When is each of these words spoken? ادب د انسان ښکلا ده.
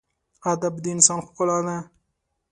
ادب 0.51 0.73
د 0.83 0.85
انسان 0.95 1.19
ښکلا 1.25 1.57
ده. 1.65 1.77